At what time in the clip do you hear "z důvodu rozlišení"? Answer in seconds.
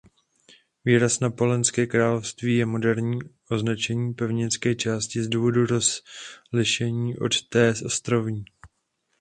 5.23-7.17